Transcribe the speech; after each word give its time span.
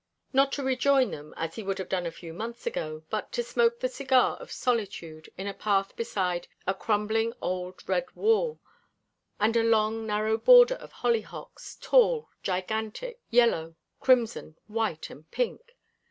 Not 0.33 0.51
to 0.53 0.63
rejoin 0.63 1.11
them, 1.11 1.31
as 1.37 1.53
he 1.57 1.61
would 1.61 1.77
have 1.77 1.87
done 1.87 2.07
a 2.07 2.11
few 2.11 2.33
months 2.33 2.65
ago, 2.65 3.03
but 3.11 3.31
to 3.33 3.43
smoke 3.43 3.79
the 3.79 3.87
cigar 3.87 4.35
of 4.37 4.51
solitude 4.51 5.29
in 5.37 5.45
a 5.45 5.53
path 5.53 5.95
beside 5.95 6.47
a 6.65 6.73
crumbling, 6.73 7.35
old 7.39 7.87
red 7.87 8.07
wall, 8.15 8.59
and 9.39 9.55
a 9.55 9.61
long, 9.61 10.07
narrow 10.07 10.39
border 10.39 10.73
of 10.77 10.91
hollyhocks, 10.91 11.77
tall, 11.79 12.29
gigantic, 12.41 13.19
yellow, 13.29 13.75
crimson, 13.99 14.57
white, 14.65 15.11
and 15.11 15.29
pink. 15.29 15.77